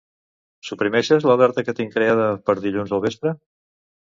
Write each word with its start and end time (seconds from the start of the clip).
Suprimeixes 0.69 1.27
l'alerta 1.31 1.65
que 1.67 1.75
tinc 1.81 1.93
creada 1.99 2.27
per 2.49 2.59
dilluns 2.65 2.99
al 2.99 3.05
vespre? 3.05 3.35